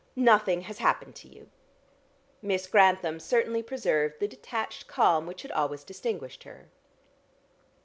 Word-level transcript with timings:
Nothing 0.15 0.61
has 0.61 0.79
happened 0.79 1.13
to 1.17 1.27
you." 1.27 1.51
Miss 2.41 2.65
Grantham 2.65 3.19
certainly 3.19 3.61
preserved 3.61 4.19
the 4.19 4.27
detached 4.27 4.87
calm 4.87 5.27
which 5.27 5.43
had 5.43 5.51
always 5.51 5.83
distinguished 5.83 6.41
her. 6.41 6.69